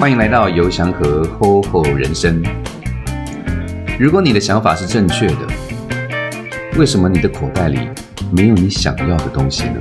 [0.00, 2.42] 欢迎来到游祥和 Ho Ho 人生。
[3.98, 5.46] 如果你的想法是正确的，
[6.78, 7.80] 为什么你的口袋里
[8.34, 9.74] 没有你想要的东西呢？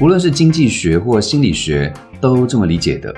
[0.00, 3.14] 无论是经济学或心理学，都这么理解的。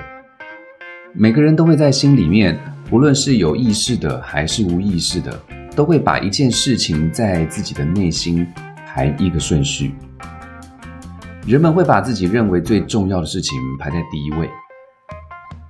[1.13, 2.59] 每个人都会在心里面，
[2.91, 5.41] 无论是有意识的还是无意识的，
[5.75, 8.47] 都会把一件事情在自己的内心
[8.87, 9.93] 排一个顺序。
[11.45, 14.49] 人们会把自己认为最重要的事情排在第一位，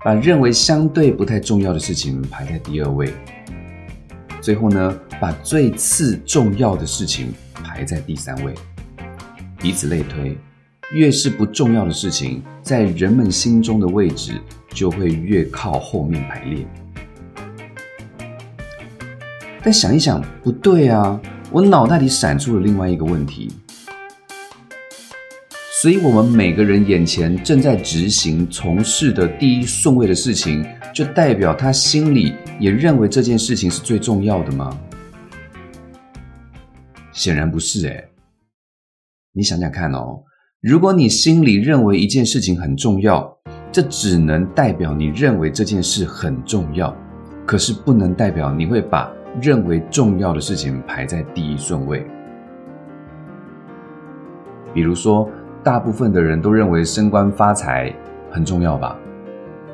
[0.04, 3.12] 把认为相对不太重要的事情排在第二位，
[4.40, 8.54] 最后呢，把最次重要的事情排在第三位，
[9.64, 10.38] 以此类推。
[10.94, 16.68] 越是不重要的事情，在人们心中的位置就会越靠后面排列。
[19.64, 21.18] 但想一想，不对啊！
[21.50, 23.50] 我脑袋里闪出了另外一个问题。
[25.82, 34.78] 所以，我们每个人眼前正在执行、从事的第一顺位的事情，就代表他心里也认为这件事情是最重要的吗？
[37.14, 38.04] 显然不是，哎，
[39.32, 40.24] 你想想看哦。
[40.60, 43.38] 如果你心里认为一件事情很重要，
[43.72, 46.94] 这只能代表你认为这件事很重要，
[47.46, 52.06] 可是不能代表你会把认为重要的事情排在第一顺位。
[54.74, 55.30] 比如说，
[55.64, 57.94] 大部分的人都认为升官发财
[58.32, 58.98] 很重要吧？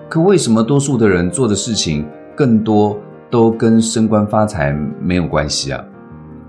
[0.10, 2.98] 可为什么多数的人做的事情更多
[3.30, 5.84] 都跟升官发财没有关系啊？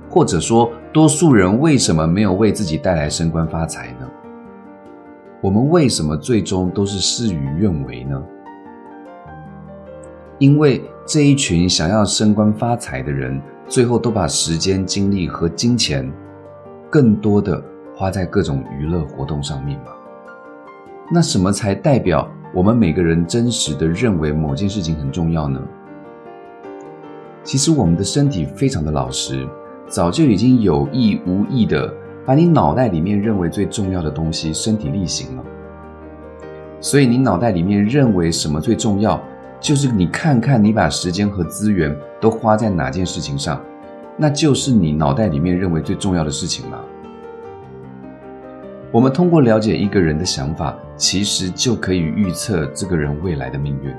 [0.09, 4.09] 或者说，多数人为什么没有为自己带来升官发财呢？
[5.41, 8.23] 我们为什么最终都是事与愿违呢？
[10.41, 13.39] 因为这一群想要升官发财的人，
[13.69, 16.11] 最后都把时间、精力和金钱，
[16.89, 17.63] 更多的
[17.95, 19.93] 花在各种娱乐活动上面嘛。
[21.13, 25.61] 那什么才代表我们每个人真实的认为某件事情很重要呢？
[27.45, 29.47] 其实我们的身体非常的老实，
[29.89, 31.95] 早就已经有意无意的。
[32.25, 35.45] 把你脑袋里面认为最重要的东西身体力行了，
[36.81, 39.21] 所以你脑袋里面认为什么最重要，
[39.61, 43.63] 就是你看看你把时间和资源都花在哪件事情上，
[44.17, 46.81] 那就是你脑袋里面认为最重要的事情了。
[48.91, 53.95] 我们通过了解一个人的想法，其实就可以预测这个人未来的命运。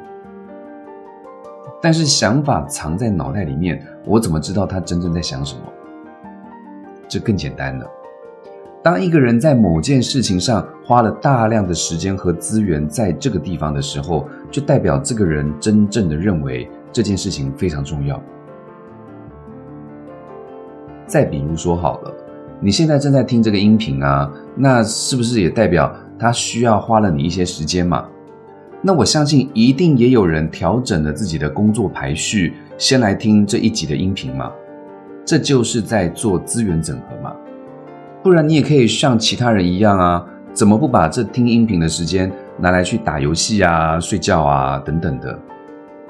[1.82, 5.62] 但是想法藏在脑袋里面，我怎么知道他真正在想什么？
[7.08, 7.88] 这更简单了。
[8.84, 18.22] 当一个人在某件事情上花了大量的时间和资源在这个地方的时候，就代表这个人真正的认为这件事情非常重要。
[21.07, 22.13] 再比如说好了，
[22.59, 28.07] 你现在正在听这个音频啊，那是不是也代表他需要花了你一些时间嘛？
[28.81, 34.51] 那我相信一定也有人调整了自己的工作排序，先来听这一集的音频嘛，
[35.25, 37.33] 这就是在做资源整合嘛。
[38.23, 45.39] 不然你也可以像其他人一样啊，怎么不把这听音频的时间拿来去打游戏啊、睡觉啊等等的？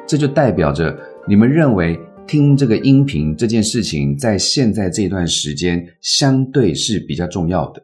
[0.08, 0.98] 这就代表着
[1.28, 7.82] 你们认为听这个音频这件事情，在现在这段时间相对是比较重要的。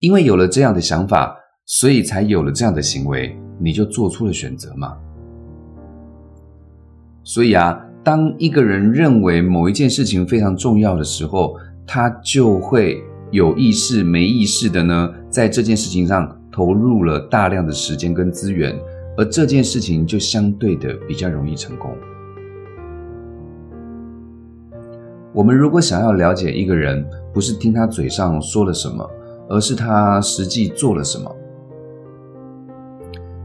[0.00, 1.34] 因为有了这样的想法，
[1.64, 4.96] 所以才有了这样的行为，你就做出了选择嘛。
[7.24, 18.74] 所以啊，当一个人认为某一件事情非常重要的时候，他就会有意识、没意识的呢，在这件事情上投入了大量的时间跟资源，
[19.14, 21.94] 而这件事情就相对的比较容易成功。
[25.34, 29.06] 我们如果想要了解一个人，不是听他嘴上说了什么，
[29.50, 31.30] 而是他实际做了什么。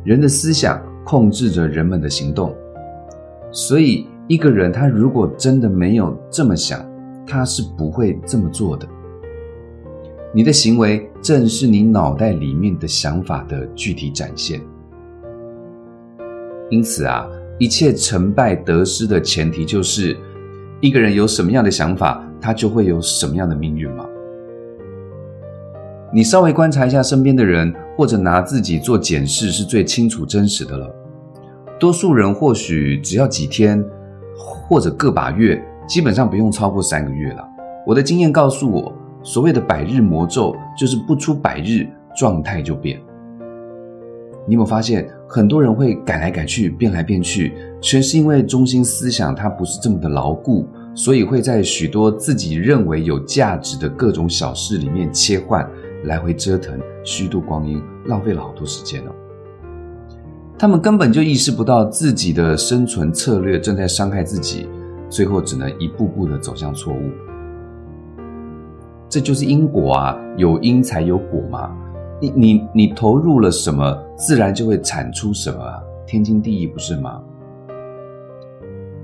[0.05, 2.55] 人的思想控制着人们的行动，
[3.51, 6.89] 所以一个人他如果真的没有这么想。
[7.27, 8.85] 他是不会这么做的。
[10.33, 14.61] 你的行为正是你脑袋里面的想法的具体展现。
[16.69, 17.27] 因此啊，
[17.59, 20.15] 一切成败得失的前提就是
[20.79, 24.05] 一个人有什么样的想法，他就会有什么样的命运嘛。
[26.13, 30.89] 你稍微观察一下身边的人，或者拿自己做检视，是最清楚真实的了。
[31.77, 33.83] 多数人或许只要几天，
[34.35, 35.61] 或者个把月。
[35.87, 37.45] 基本上不用超过三个月了。
[37.85, 42.99] 我的经验告诉我，所谓的百日魔咒，就是不出百日，状态就变。
[44.47, 55.69] 你有没有发现，很多人会改来改去，变来变去，全是因为中心思想它不是这么的牢固，所以会在许多自己认为有价值的各种小事里面切换，
[56.05, 59.11] 来回折腾，虚度光阴，浪费了好多时间哦。
[60.57, 64.67] 他们根本就意识不到自己的生存策略正在伤害自己，
[65.07, 67.11] 最后只能一步步的走向错误。
[69.11, 71.69] 这就是因果啊，有因才有果嘛。
[72.21, 77.21] 你你你投入了什么，自然就会产出什么啊，天经地义不是吗？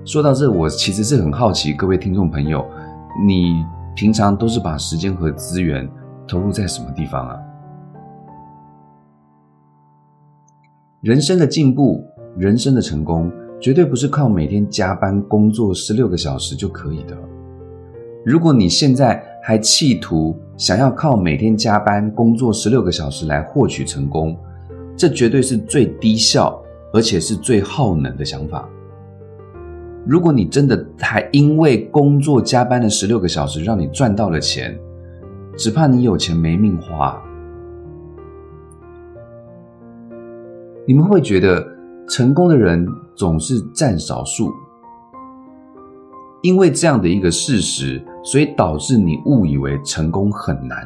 [0.05, 2.65] 说到这，我其实是很好奇，各位听众朋友，
[3.27, 3.65] 你
[3.97, 5.85] 平常都是把时间和资源
[6.25, 7.37] 投入在什么地方啊？
[11.01, 12.01] 人生的进步，
[12.37, 13.29] 人生的成功，
[13.59, 17.17] 绝对不是靠每天加班工作十六个小时就可以的。
[18.25, 24.37] 如果你现在还企图想要靠每天加班工作十六个小时来获取成功，
[24.97, 26.61] 这绝对是最低效
[26.91, 28.67] 而且是最耗能的想法。
[30.05, 34.77] 如果你真的还因为工作加班的十六个小时让你赚到了钱，
[35.55, 37.17] 只怕你有钱没命花。
[40.85, 41.65] 你们会觉得
[42.09, 42.85] 成功的人
[43.15, 44.51] 总是占少数，
[46.41, 50.85] 因为这样的一个事实，所以导致你误以为成功很难。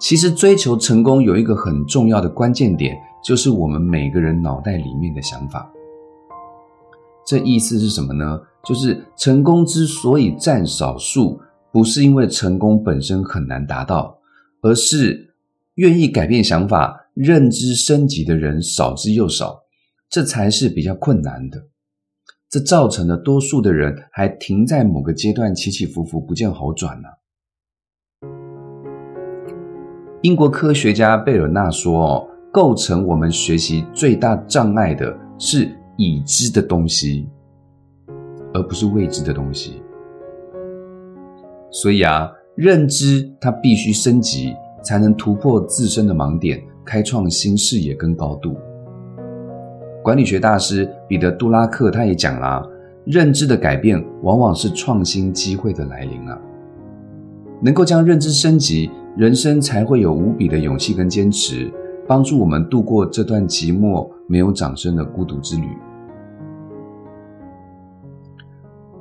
[0.00, 5.70] 其实追求成功有一个很重要的关键点，就是我们每个人脑袋里面的想法。
[7.24, 8.40] 这意思是什么呢？
[8.64, 11.40] 就是成功之所以占少数，
[11.70, 14.18] 不是因为成功本身很难达到，
[14.62, 15.34] 而是
[15.74, 16.96] 愿意改变想法。
[17.14, 19.60] 认知升级的人少之又少，
[20.08, 21.69] 这才是比较困难的。
[22.50, 27.08] 这造成了多数的人还停在某个阶段，起起伏伏，不见好转呢。
[30.22, 37.28] 英国科学家贝尔纳说：“哦，构成我们学习最大障碍的是已知的东西，
[38.52, 39.80] 而不是未知的东西。
[41.70, 48.56] 所以啊，认知它必须升级，才能突破自身的盲点。”开创新视野跟高度。
[50.02, 52.66] 管理学大师彼得·杜拉克他也讲啦，
[53.04, 56.38] 认知的改变往往是创新机会的来临啊。
[57.60, 61.70] 能够将认知升级，人生才会有无比的勇气跟坚持，
[62.06, 65.66] 帮助我们度过这段寂寞没有掌声的孤独之旅。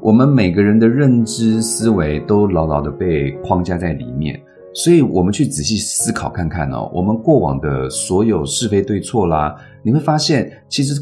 [0.02, 4.38] 我们每个人的认知思维都牢牢的被框架在里面。
[4.74, 10.94] 所以，我们去仔细思考看看哦，我们过往的所有是非对错啦，你会发现，其实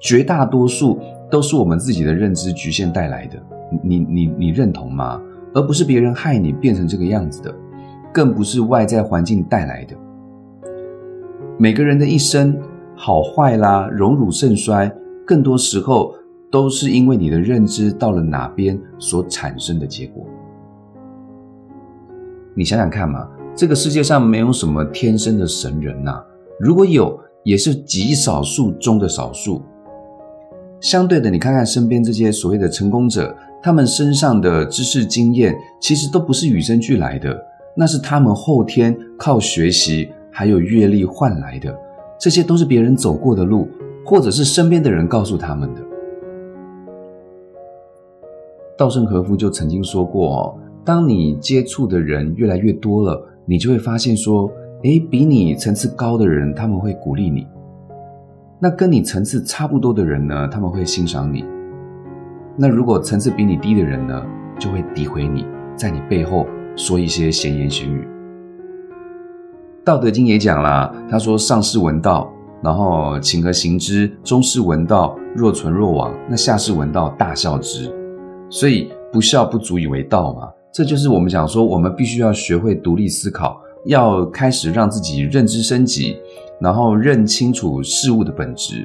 [0.00, 0.98] 绝大多数
[1.30, 3.42] 都是我们自己的认知局限带来的。
[3.82, 5.20] 你、你、你认同吗？
[5.54, 7.54] 而不是别人害你变成这个样子的，
[8.12, 9.96] 更不是外在环境带来的。
[11.58, 12.56] 每个人的一生
[12.94, 14.92] 好坏啦，荣辱盛衰，
[15.26, 16.12] 更多时候
[16.50, 20.26] 都是因为你的认知到了哪边所产生的结果。
[22.56, 26.22] 你想想看嘛，这个世界上没有什么天生的神人呐，
[26.60, 29.60] 如果有，也是极少数中的少数。
[30.80, 37.36] 相对的，你看看身边这些所谓的成功者，他们身上的知识经验，其实都不是与生俱来的，
[37.76, 41.76] 那是他们后天靠学习还有阅历换来的，
[42.20, 43.66] 这些都是别人走过的路，
[44.06, 45.80] 或者是身边的人告诉他们的。
[48.76, 50.56] 稻盛和夫就曾经说过。
[50.84, 54.50] 当你接触的人越来越多了，你就会发现说，
[54.82, 57.46] 诶，比你层次高的人他们会鼓励你，
[58.60, 61.44] 那跟你层次差不多的人呢，他们会欣赏你。
[62.56, 64.22] 那如果层次比你低的人呢，
[64.58, 68.06] 就会诋毁你，在你背后说一些闲言闲语。
[69.84, 72.30] 道德经也讲了，他说上士闻道，
[72.62, 77.90] 然后请而行之；中士闻道，若存若亡；那下士闻道，大笑之。
[78.50, 80.48] 所以不孝不足以为道嘛。
[80.74, 86.16] 这就是我们讲说，我们必须要学会独立思考，要开始让自己认知升级，
[86.60, 88.84] 然后认清楚事物的本质。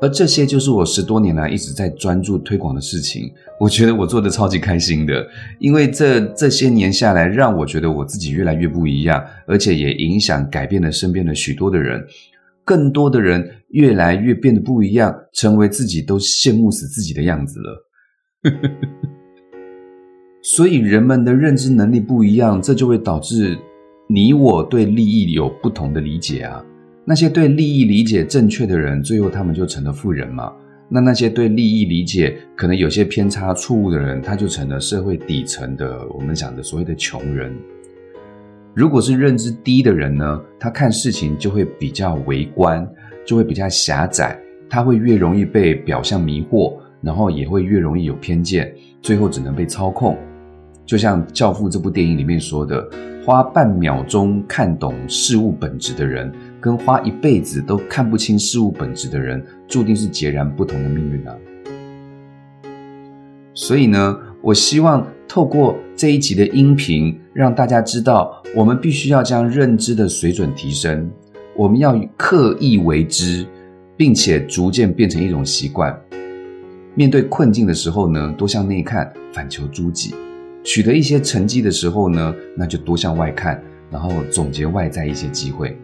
[0.00, 3.32] 而这些就是我十多年来一直在专注推广的事情。
[3.58, 5.26] 我觉得我做的超级开心的，
[5.58, 12.00] 因为这这些年下来，让我觉得我自己越来越不一样，而且也影响改变了身边的许多的人。
[12.64, 17.88] 更多的人越来越变得不一样，成为自己都羡慕死自己的样子了。
[20.42, 23.56] 所以人们的认知能力不一样，这就会导致
[24.08, 26.64] 你我对利益有不同的理解啊。
[27.04, 30.52] 那些对利益理解正确的人，最后他们就成了富人嘛。
[30.88, 37.54] 那那些对利益理解可能有些偏差错误的人，他就成了社会底层的我们讲的所谓的穷人。
[38.74, 42.86] 如果是认知低的人呢，他看事情就会比较微观，
[43.24, 50.18] 就会比较狭窄，他会越容易被表象迷惑，然后也会越容易有偏见，最后只能被操控。
[50.84, 52.86] 就像《教父》这部电影里面说的，
[53.24, 61.34] 花半秒钟看懂事物本质的人，跟花一辈子都看不清事物本质的人，注定是截然不同的命运啊。
[63.54, 71.08] 所以呢，我希望透过这一集的音频，让大家知道，我们必须要将认知的水准提升，
[71.54, 73.46] 我们要刻意为之，
[73.96, 75.96] 并且逐渐变成一种习惯。
[76.94, 80.14] 面对困境的时候呢，多向内看，反求诸己。
[80.64, 85.76] 取得一些成绩的时候呢，那就多向外看，然后总结外在一些机会。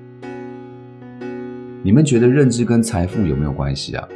[1.83, 4.09] 你们觉得认知跟财富有没有关系啊？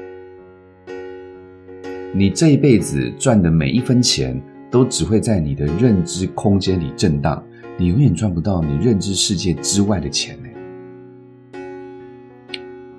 [2.14, 4.40] 你这一辈子赚的每一分钱，
[4.70, 7.42] 都只会在你的认知空间里震荡，
[7.76, 10.48] 你永远赚不到你认知世界之外的钱呢。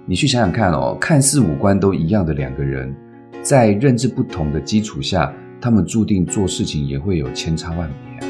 [0.05, 2.93] 你去想想看哦，看似五官都一样的两个人，
[3.41, 5.33] 在认知不同的基础下。
[5.63, 7.89] 他们注定做事情也会有千差万
[8.19, 8.27] 别。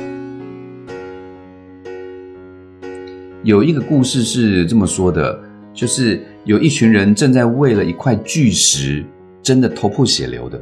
[3.42, 5.42] 有一个故事是这么说的，
[5.74, 9.04] 就是有一群人正在为了一块巨石
[9.42, 10.62] 争得头破血流的，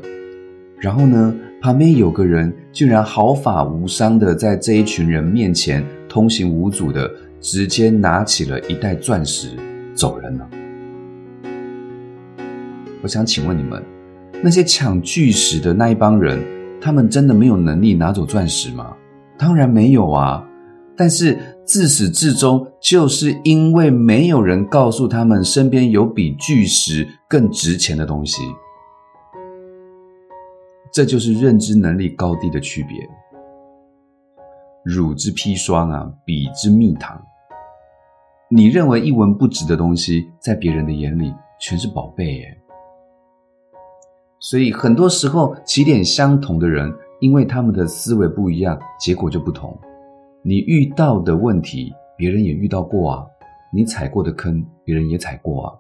[0.80, 7.12] 然后呢，旁边有个人竟然毫发无伤的在这一群人面前通行无阻的
[7.42, 9.50] 直接拿起了一袋钻石
[9.94, 10.50] 走人了。
[13.02, 13.84] 我想请问你们，
[14.42, 16.40] 那些抢巨石的那一帮人？
[16.82, 18.98] 他们真的没有能力拿走钻石吗？
[19.38, 20.44] 当然没有啊！
[20.98, 28.42] 但是自始至终，就是因为没有人告诉他们身边有比巨石更值钱的东西。
[30.92, 32.98] 这就是认知能力高低的区别。
[34.84, 37.20] 汝之砒霜啊，彼之蜜糖。
[38.50, 42.61] 你认为一文不值的东西，在别人的眼里全是宝贝耶。
[44.44, 49.80] 所以很多时候，起点相同的人，因为他们的思维不一样，结果就不同。
[50.44, 53.28] 你遇到的问题，别人也遇到过啊；
[53.72, 55.74] 你踩过的坑，别人也踩过啊。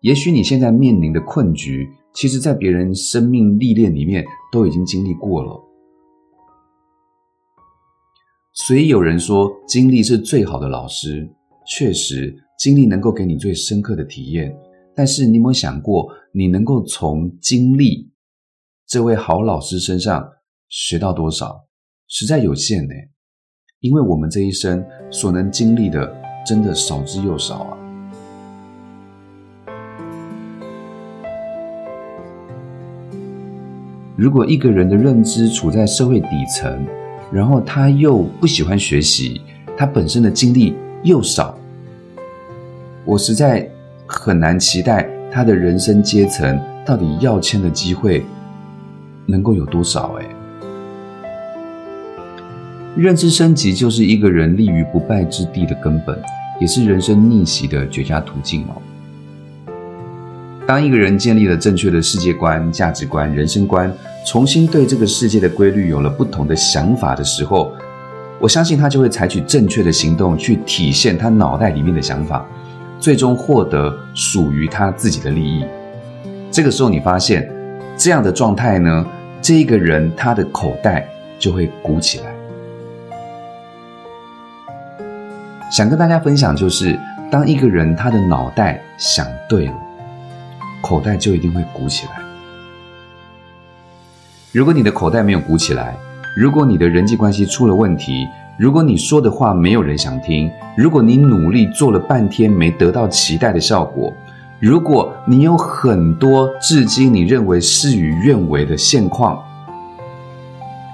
[0.00, 5.64] 也许你现在面临的困局，其实在别人生命历练里面都已经经历过了。
[8.52, 11.30] 所以有人说，经历是最好的老师。
[11.68, 14.52] 确实，经历能够给你最深刻的体验。
[14.96, 18.12] 但是你有没有想过，你能够从经历
[18.86, 20.24] 这位好老师身上
[20.68, 21.64] 学到多少？
[22.06, 22.94] 实在有限呢，
[23.80, 26.16] 因为我们这一生所能经历的
[26.46, 27.76] 真的少之又少啊。
[34.16, 36.86] 如果一个人的认知处在社会底层，
[37.32, 39.40] 然后他又不喜欢学习，
[39.76, 41.58] 他本身的经历又少，
[43.04, 43.68] 我实在。
[44.10, 48.24] 很难期待他的人生阶层到底要签的机会
[49.26, 50.18] 能够有多少？
[50.18, 50.24] 哎，
[52.96, 56.18] 认知升级就是一个人立于不败之地的根本，
[56.60, 58.80] 也是人生逆袭的绝佳途径哦。
[60.66, 63.92] 当一个人建立了正确的世界观、价值观、人生观，
[64.26, 67.72] 重新对这个世界的规律有了不同的想法的时候，
[68.40, 72.46] 我相信他就会采取正确的行动去体现他脑袋里面的想法。
[72.98, 75.64] 最终获得属于他自己的利益。
[76.50, 77.50] 这个时候，你发现
[77.96, 79.06] 这样的状态呢，
[79.40, 82.26] 这一个人他的口袋就会鼓起来。
[85.70, 86.98] 想跟大家分享，就是
[87.30, 89.74] 当一个人他的脑袋想对了，
[90.80, 92.12] 口袋就一定会鼓起来。
[94.50, 95.94] 如果你的口袋没有鼓起来，
[96.34, 98.26] 如果你的人际关系出了问题，
[98.58, 104.12] 如果你说的话没有人想听，如果你努力做了半天没得到期待的效果，
[104.58, 109.40] 如果你有很多至今你认为事与愿违的现况，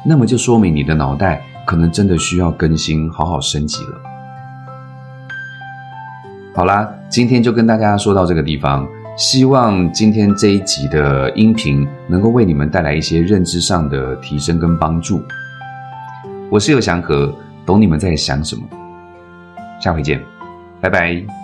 [0.04, 3.98] 那么就说明你的脑袋可能真的需要更新，好好升级了。
[6.54, 15.22] 好啦，今天就跟大家说到这个地方，希望今天这一集的音频能够为你们带来一些认知上的提升跟帮助。
[16.50, 17.34] 我是有祥和。
[17.66, 18.62] 懂你们在想什么，
[19.80, 20.20] 下回见，
[20.80, 21.43] 拜拜。